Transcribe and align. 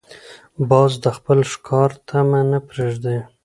باز 0.69 0.91
د 1.03 1.05
خپل 1.17 1.39
ښکار 1.51 1.89
طمع 2.07 2.41
نه 2.51 2.59
پرېږدي 2.67 3.17